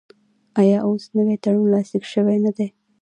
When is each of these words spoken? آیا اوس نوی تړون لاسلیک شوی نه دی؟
آیا 0.59 0.77
اوس 0.87 1.03
نوی 1.17 1.37
تړون 1.43 1.67
لاسلیک 1.73 2.05
شوی 2.13 2.37
نه 2.45 2.51
دی؟ 2.57 2.67